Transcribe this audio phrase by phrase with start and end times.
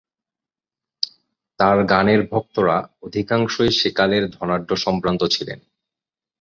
[1.59, 5.59] তার গানের ভক্তরা অধিকাংশই সেকালের ধনাঢ্য সম্ভ্রান্ত ছিলেন।